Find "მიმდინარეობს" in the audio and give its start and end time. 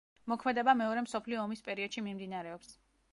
2.09-2.73